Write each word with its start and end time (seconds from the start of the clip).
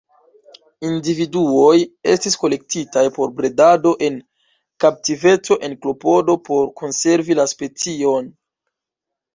Individuoj 0.87 1.73
estis 2.13 2.37
kolektitaj 2.45 3.05
por 3.19 3.35
bredado 3.41 3.93
en 4.09 4.19
kaptiveco 4.85 5.61
en 5.69 5.79
klopodo 5.85 6.39
por 6.51 6.69
konservi 6.83 7.43
la 7.43 7.51
specion. 7.57 8.37